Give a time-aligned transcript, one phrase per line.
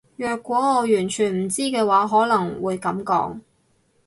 [0.17, 3.39] 若果我完全唔知嘅話可能會噉講